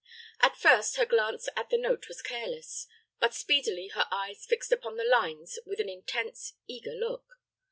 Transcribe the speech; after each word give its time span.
At 0.41 0.57
first, 0.57 0.95
her 0.95 1.05
glance 1.05 1.47
at 1.55 1.69
the 1.69 1.77
note 1.77 2.07
was 2.07 2.23
careless; 2.23 2.87
but 3.19 3.35
speedily 3.35 3.89
her 3.89 4.07
eyes 4.09 4.47
fixed 4.47 4.71
upon 4.71 4.97
the 4.97 5.03
lines 5.03 5.59
with 5.63 5.79
an 5.79 5.89
intense, 5.89 6.53
eager 6.67 6.93
look. 6.95 7.29